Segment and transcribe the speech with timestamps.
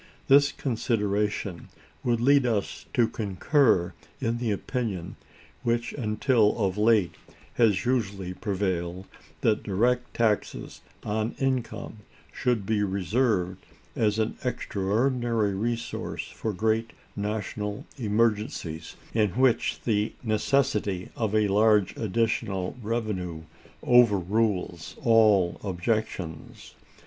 [0.27, 1.69] This consideration
[2.03, 5.15] would lead us to concur in the opinion
[5.61, 7.13] which, until of late,
[7.53, 11.99] has usually prevailed—that direct taxes on income
[12.33, 13.63] should be reserved
[13.95, 21.95] as an extraordinary resource for great national emergencies, in which the necessity of a large
[21.95, 23.43] additional revenue
[23.83, 26.73] overrules all objections.